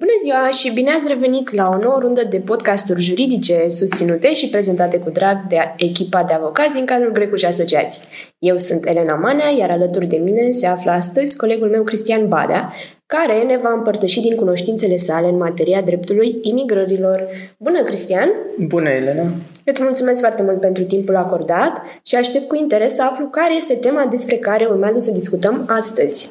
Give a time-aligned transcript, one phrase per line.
[0.00, 4.48] Bună ziua și bine ați revenit la o nouă rundă de podcasturi juridice susținute și
[4.48, 8.02] prezentate cu drag de echipa de avocați din cadrul Grecu și Asociații.
[8.38, 12.72] Eu sunt Elena Manea, iar alături de mine se află astăzi colegul meu Cristian Badea,
[13.06, 17.26] care ne va împărtăși din cunoștințele sale în materia dreptului imigrărilor.
[17.58, 18.28] Bună, Cristian!
[18.58, 19.32] Bună, Elena!
[19.64, 23.74] Îți mulțumesc foarte mult pentru timpul acordat și aștept cu interes să aflu care este
[23.74, 26.30] tema despre care urmează să discutăm astăzi.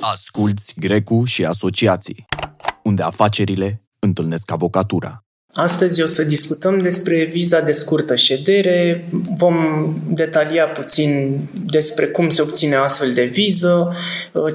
[0.00, 2.26] Asculți Grecu și Asociații,
[2.82, 5.24] unde afacerile întâlnesc avocatura.
[5.52, 9.56] Astăzi o să discutăm despre viza de scurtă ședere, vom
[10.08, 13.96] detalia puțin despre cum se obține astfel de viză,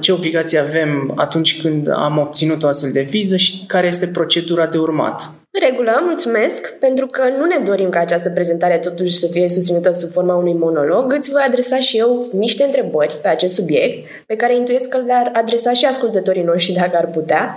[0.00, 4.66] ce obligații avem atunci când am obținut o astfel de viză și care este procedura
[4.66, 5.39] de urmat.
[5.52, 9.90] În regulă, mulțumesc, pentru că nu ne dorim ca această prezentare totuși să fie susținută
[9.90, 14.36] sub forma unui monolog, îți voi adresa și eu niște întrebări pe acest subiect, pe
[14.36, 17.56] care intuiesc că le-ar adresa și ascultătorii noștri dacă ar putea.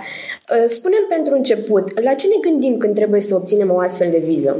[0.66, 4.56] Spunem pentru început, la ce ne gândim când trebuie să obținem o astfel de viză?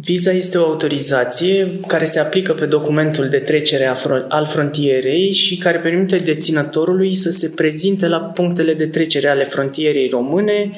[0.00, 3.94] Viza este o autorizație care se aplică pe documentul de trecere
[4.28, 10.08] al frontierei și care permite deținătorului să se prezinte la punctele de trecere ale frontierei
[10.08, 10.70] române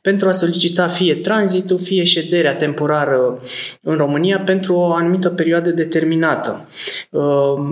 [0.00, 3.42] pentru a solicita fie tranzitul, fie șederea temporară
[3.82, 6.68] în România pentru o anumită perioadă determinată.
[7.10, 7.22] Uh,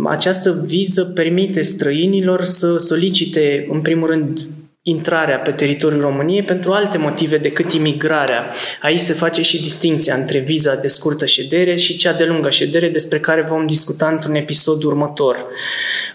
[0.06, 4.48] această viză permite străinilor să solicite, în primul rând,
[4.82, 8.44] intrarea pe teritoriul României pentru alte motive decât imigrarea.
[8.82, 12.88] Aici se face și distinția între viza de scurtă ședere și cea de lungă ședere
[12.88, 15.46] despre care vom discuta într-un episod următor.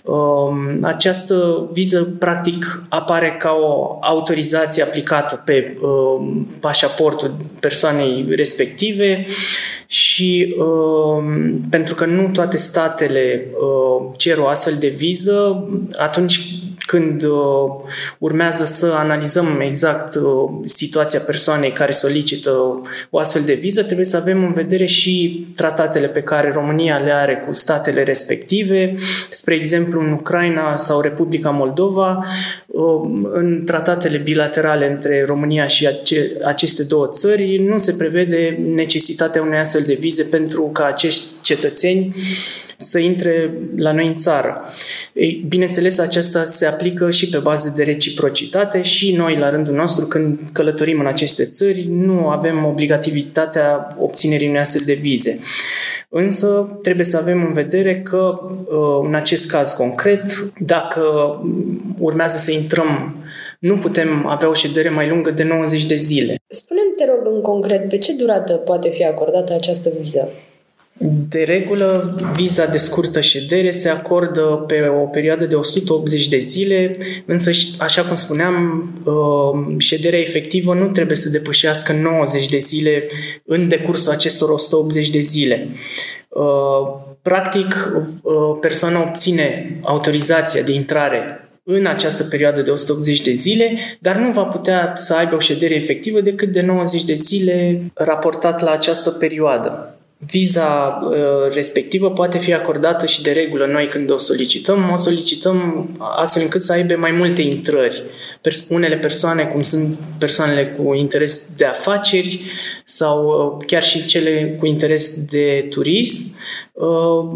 [0.04, 9.26] Um, această viză practic apare ca o autorizație aplicată pe um, pașaportul persoanei respective
[9.86, 16.40] și um, pentru că nu toate statele uh, cer o astfel de viză, atunci
[16.86, 17.72] când uh,
[18.18, 20.24] urmează să analizăm exact uh,
[20.66, 26.08] situația persoanei care solicită o astfel de viză, trebuie să avem în vedere și tratatele
[26.08, 28.96] pe care România le are cu statele respective.
[29.30, 32.26] Spre exemplu, în Ucraina sau Republica Moldova,
[32.66, 33.02] uh,
[33.32, 39.60] în tratatele bilaterale între România și ace- aceste două țări nu se prevede necesitatea unei
[39.60, 42.16] astfel de vize pentru ca acești cetățeni
[42.78, 44.62] să intre la noi în țară.
[45.14, 50.06] Ei, bineînțeles, aceasta se aplică și pe bază de reciprocitate și noi, la rândul nostru,
[50.06, 55.40] când călătorim în aceste țări, nu avem obligativitatea obținerii unei astfel de vize.
[56.10, 61.04] Însă trebuie să avem în vedere că, uh, în acest caz concret, dacă
[62.00, 63.16] urmează să intrăm
[63.60, 66.36] nu putem avea o ședere mai lungă de 90 de zile.
[66.48, 70.30] Spunem, te rog, în concret, pe ce durată poate fi acordată această viză?
[70.98, 76.98] De regulă, viza de scurtă ședere se acordă pe o perioadă de 180 de zile,
[77.26, 83.08] însă, așa cum spuneam, uh, șederea efectivă nu trebuie să depășească 90 de zile
[83.46, 85.68] în decursul acestor 180 de zile.
[86.30, 87.92] Uh, practic,
[88.22, 94.32] uh, persoana obține autorizația de intrare în această perioadă de 180 de zile, dar nu
[94.32, 99.10] va putea să aibă o ședere efectivă decât de 90 de zile raportat la această
[99.10, 99.95] perioadă.
[100.26, 105.90] Viza uh, respectivă poate fi acordată și de regulă noi când o solicităm, o solicităm
[106.00, 108.04] astfel încât să aibă mai multe intrări.
[108.70, 112.40] Unele persoane, cum sunt persoanele cu interes de afaceri
[112.86, 116.65] sau uh, chiar și cele cu interes de turism, uh,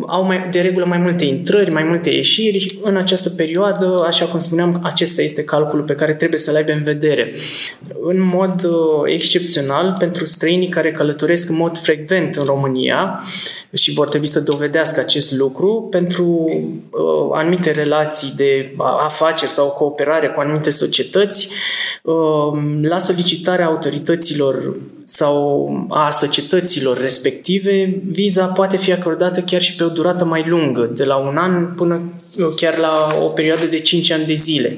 [0.08, 2.80] au mai, de regulă mai multe intrări, mai multe ieșiri.
[2.82, 6.84] În această perioadă, așa cum spuneam, acesta este calculul pe care trebuie să-l aibă în
[6.84, 7.34] vedere.
[8.02, 8.74] În mod uh,
[9.06, 13.24] excepțional, pentru străinii care călătoresc în mod frecvent în România
[13.74, 20.28] și vor trebui să dovedească acest lucru, pentru uh, anumite relații de afaceri sau cooperare
[20.28, 21.50] cu anumite societăți,
[22.04, 29.84] uh, la solicitarea autorităților sau a societăților respective, viza poate fi acordată chiar și pe
[29.84, 32.14] o durată mai lungă, de la un an până
[32.56, 34.78] chiar la o perioadă de 5 ani de zile.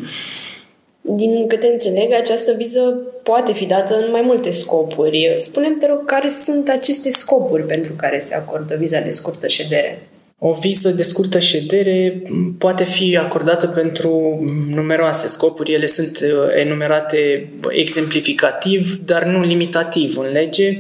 [1.02, 2.80] Din câte înțeleg, această viză
[3.24, 5.34] poate fi dată în mai multe scopuri.
[5.36, 10.11] Spunem te rog, care sunt aceste scopuri pentru care se acordă viza de scurtă ședere?
[10.44, 12.22] O viză de scurtă ședere
[12.58, 15.74] poate fi acordată pentru numeroase scopuri.
[15.74, 16.30] Ele sunt uh,
[16.64, 20.80] enumerate exemplificativ, dar nu limitativ în lege.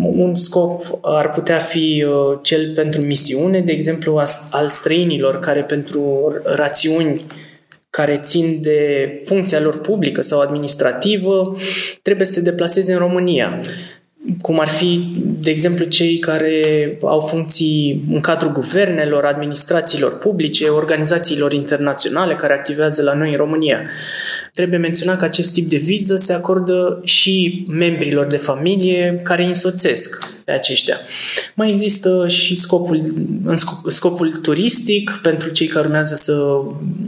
[0.00, 6.32] Un scop ar putea fi uh, cel pentru misiune, de exemplu al străinilor care pentru
[6.44, 7.22] rațiuni
[7.90, 11.56] care țin de funcția lor publică sau administrativă
[12.02, 13.60] trebuie să se deplaseze în România.
[14.40, 16.62] Cum ar fi, de exemplu, cei care
[17.02, 23.80] au funcții în cadrul guvernelor, administrațiilor publice, organizațiilor internaționale care activează la noi în România.
[24.54, 29.48] Trebuie menționat că acest tip de viză se acordă și membrilor de familie care îi
[29.48, 31.00] însoțesc pe aceștia.
[31.54, 33.14] Mai există și scopul,
[33.44, 36.60] în scopul turistic pentru cei care urmează să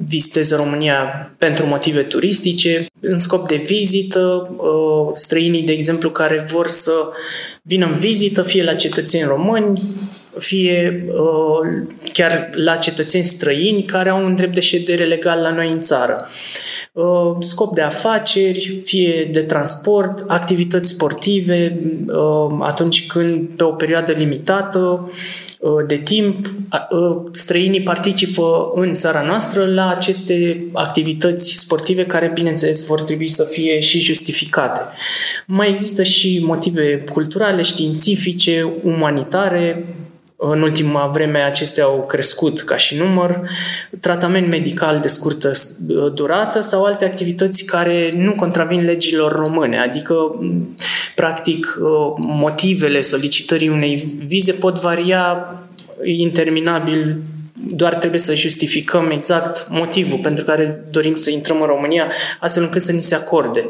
[0.08, 6.68] viziteze România pentru motive turistice, în scop de vizită, uh, străinii, de exemplu, care vor
[6.68, 6.92] să
[7.62, 9.82] vină în vizită, fie la cetățeni români,
[10.40, 15.70] fie uh, chiar la cetățeni străini care au un drept de ședere legal la noi
[15.70, 16.28] în țară.
[16.92, 24.12] Uh, scop de afaceri, fie de transport, activități sportive, uh, atunci când pe o perioadă
[24.12, 25.10] limitată
[25.58, 26.46] uh, de timp
[27.32, 33.80] străinii participă în țara noastră la aceste activități sportive care, bineînțeles, vor trebui să fie
[33.80, 34.80] și justificate.
[35.46, 39.84] Mai există și motive culturale, științifice, umanitare,
[40.42, 43.40] în ultima vreme acestea au crescut ca și număr,
[44.00, 45.50] tratament medical de scurtă
[46.14, 50.14] durată sau alte activități care nu contravin legilor române, adică
[51.14, 51.78] practic
[52.16, 55.54] motivele solicitării unei vize pot varia
[56.04, 57.22] interminabil
[57.66, 62.80] doar trebuie să justificăm exact motivul pentru care dorim să intrăm în România, astfel încât
[62.80, 63.68] să ni se acorde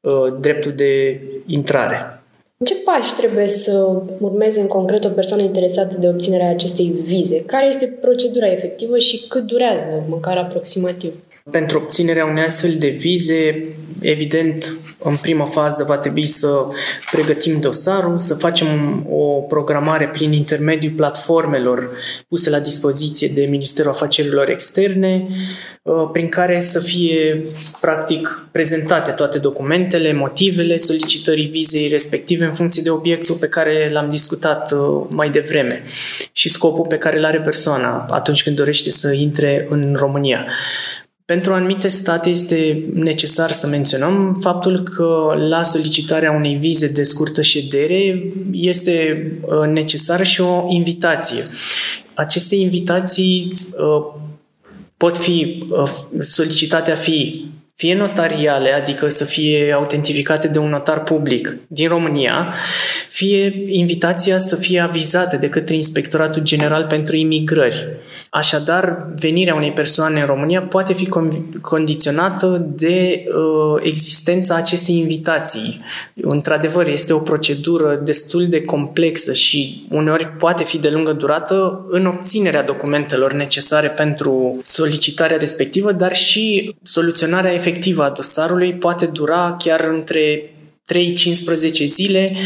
[0.00, 2.21] uh, dreptul de intrare.
[2.64, 7.42] Ce pași trebuie să urmeze în concret o persoană interesată de obținerea acestei vize?
[7.42, 11.12] Care este procedura efectivă și cât durează, măcar aproximativ?
[11.50, 13.64] Pentru obținerea unei astfel de vize,
[14.02, 16.66] evident, în prima fază va trebui să
[17.10, 21.90] pregătim dosarul, să facem o programare prin intermediul platformelor
[22.28, 25.26] puse la dispoziție de Ministerul Afacerilor Externe,
[25.82, 27.44] uh, prin care să fie
[27.80, 34.10] practic prezentate toate documentele, motivele solicitării vizei respective în funcție de obiectul pe care l-am
[34.10, 35.82] discutat uh, mai devreme
[36.32, 40.46] și scopul pe care îl are persoana atunci când dorește să intre în România.
[41.32, 47.42] Pentru anumite state este necesar să menționăm faptul că la solicitarea unei vize de scurtă
[47.42, 51.42] ședere este uh, necesară și o invitație.
[52.14, 54.20] Aceste invitații uh,
[54.96, 55.90] pot fi uh,
[56.20, 57.44] solicitate a fi
[57.82, 62.54] fie notariale, adică să fie autentificate de un notar public din România,
[63.08, 67.86] fie invitația să fie avizată de către Inspectoratul General pentru Imigrări.
[68.30, 71.08] Așadar, venirea unei persoane în România poate fi
[71.60, 75.80] condiționată de uh, existența acestei invitații.
[76.20, 82.06] Într-adevăr, este o procedură destul de complexă și uneori poate fi de lungă durată în
[82.06, 89.80] obținerea documentelor necesare pentru solicitarea respectivă, dar și soluționarea efectivă a dosarului poate dura chiar
[89.80, 90.52] între
[90.92, 92.36] 3-15 zile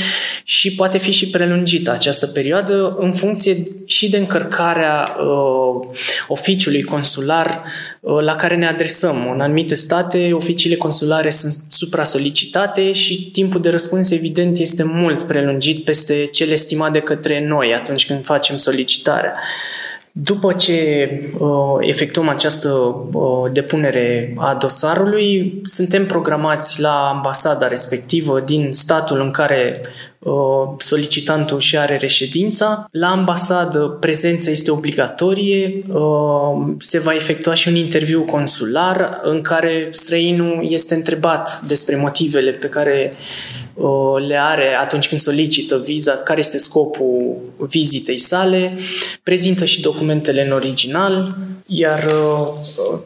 [0.44, 3.56] și poate fi și prelungită această perioadă în funcție
[3.86, 5.88] și de încărcarea uh,
[6.28, 7.62] oficiului consular
[8.00, 9.30] uh, la care ne adresăm.
[9.34, 15.84] În anumite state, oficiile consulare sunt supra-solicitate și timpul de răspuns, evident, este mult prelungit
[15.84, 19.34] peste cele estimate de către noi atunci când facem solicitarea.
[20.18, 21.08] După ce
[21.38, 21.48] uh,
[21.80, 22.68] efectuăm această
[23.12, 29.80] uh, depunere a dosarului, suntem programați la ambasada respectivă din statul în care
[30.18, 30.32] uh,
[30.78, 32.88] solicitantul și are reședința.
[32.90, 39.88] La ambasadă prezența este obligatorie, uh, se va efectua și un interviu consular în care
[39.90, 43.12] străinul este întrebat despre motivele pe care
[44.26, 48.78] le are atunci când solicită viza, care este scopul vizitei sale,
[49.22, 52.04] prezintă și documentele în original, iar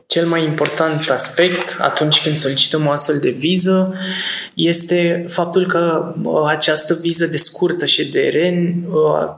[0.07, 3.95] cel mai important aspect atunci când solicităm o astfel de viză
[4.55, 6.15] este faptul că
[6.47, 8.75] această viză de scurtă ședere,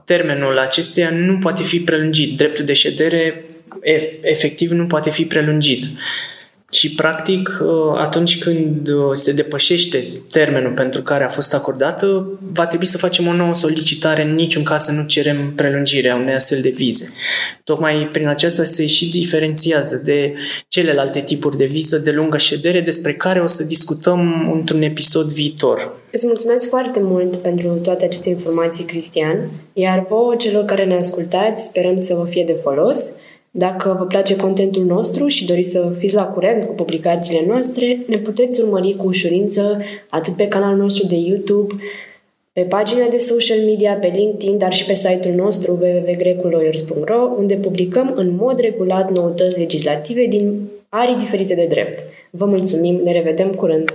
[0.05, 2.37] termenul acesteia nu poate fi prelungit.
[2.37, 3.45] Dreptul de ședere
[4.21, 5.85] efectiv nu poate fi prelungit.
[6.73, 12.67] Și, practic, uh, atunci când uh, se depășește termenul pentru care a fost acordată, va
[12.67, 16.61] trebui să facem o nouă solicitare, în niciun caz să nu cerem prelungirea unei astfel
[16.61, 17.13] de vize.
[17.65, 20.35] Tocmai prin aceasta se și diferențiază de
[20.69, 25.93] celelalte tipuri de viză de lungă ședere, despre care o să discutăm într-un episod viitor.
[26.11, 31.65] Îți mulțumesc foarte mult pentru toate aceste informații, Cristian, iar vouă, celor care ne ascultați,
[31.65, 32.99] sperăm să vă fie de folos.
[33.55, 38.19] Dacă vă place contentul nostru și doriți să fiți la curent cu publicațiile noastre, ne
[38.19, 39.81] puteți urmări cu ușurință
[40.11, 41.75] atât pe canalul nostru de YouTube,
[42.53, 48.13] pe pagina de social media, pe LinkedIn, dar și pe site-ul nostru www.grecullawyers.ro, unde publicăm
[48.17, 51.99] în mod regulat noutăți legislative din arii diferite de drept.
[52.31, 53.95] Vă mulțumim, ne revedem curând!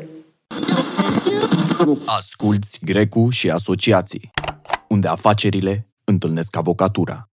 [2.05, 4.29] Asculți Grecu și asociații,
[4.87, 7.29] unde afacerile întâlnesc avocatura.